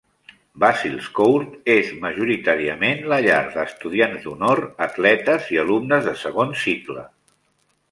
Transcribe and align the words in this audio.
Basil's 0.61 1.09
Court 1.19 1.69
és 1.73 1.91
majoritàriament 2.05 3.05
la 3.13 3.19
llar 3.27 3.37
d'estudiants 3.59 4.25
d'honor, 4.25 4.63
atletes 4.89 5.53
i 5.57 5.63
alumnes 5.67 6.11
de 6.11 6.19
segon 6.25 6.59
cicle. 6.67 7.09